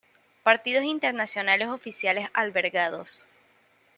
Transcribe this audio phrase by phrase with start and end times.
[0.41, 3.27] Partidos Internacionales oficiales albergados